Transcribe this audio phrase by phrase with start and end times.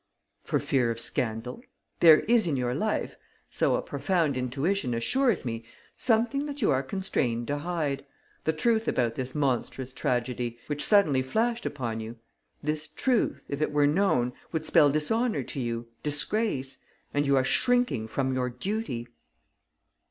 [0.43, 1.61] "For fear of scandal.
[1.99, 3.17] There is in your life,
[3.51, 5.63] so a profound intuition assures me,
[5.95, 8.03] something that you are constrained to hide.
[8.43, 12.17] The truth about this monstrous tragedy, which suddenly flashed upon you,
[12.63, 16.79] this truth, if it were known, would spell dishonour to you, disgrace...
[17.13, 19.07] and you are shrinking from your duty."